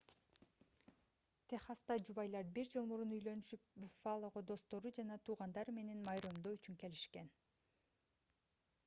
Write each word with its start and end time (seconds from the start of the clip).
техаста 1.51 1.97
жубайлар 2.07 2.47
бир 2.55 2.71
жыл 2.71 2.87
мурун 2.91 3.13
үйлөнүшүп 3.17 3.67
буффалого 3.83 4.43
достору 4.53 4.93
жана 4.99 5.19
туугандары 5.29 5.77
менен 5.77 6.01
майрамдоо 6.09 6.55
үчүн 6.57 6.81
келишкен 6.87 7.31